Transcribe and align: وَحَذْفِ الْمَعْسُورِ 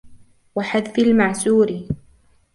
وَحَذْفِ 0.55 0.99
الْمَعْسُورِ 0.99 1.87